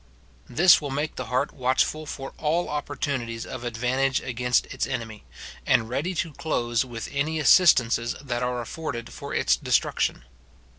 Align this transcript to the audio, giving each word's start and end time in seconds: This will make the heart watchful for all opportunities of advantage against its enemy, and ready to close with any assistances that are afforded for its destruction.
This 0.49 0.81
will 0.81 0.89
make 0.89 1.15
the 1.15 1.27
heart 1.27 1.51
watchful 1.53 2.07
for 2.07 2.33
all 2.39 2.69
opportunities 2.69 3.45
of 3.45 3.63
advantage 3.63 4.19
against 4.19 4.65
its 4.73 4.87
enemy, 4.87 5.25
and 5.63 5.89
ready 5.89 6.15
to 6.15 6.33
close 6.33 6.83
with 6.83 7.07
any 7.11 7.37
assistances 7.37 8.15
that 8.19 8.41
are 8.41 8.61
afforded 8.61 9.13
for 9.13 9.31
its 9.31 9.55
destruction. 9.55 10.23